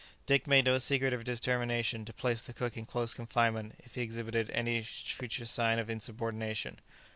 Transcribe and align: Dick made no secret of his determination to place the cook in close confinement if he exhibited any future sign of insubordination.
Dick 0.25 0.47
made 0.47 0.65
no 0.65 0.79
secret 0.79 1.13
of 1.13 1.23
his 1.27 1.39
determination 1.39 2.05
to 2.05 2.11
place 2.11 2.41
the 2.41 2.53
cook 2.53 2.75
in 2.75 2.87
close 2.87 3.13
confinement 3.13 3.79
if 3.83 3.93
he 3.93 4.01
exhibited 4.01 4.49
any 4.49 4.81
future 4.81 5.45
sign 5.45 5.77
of 5.77 5.91
insubordination. 5.91 6.79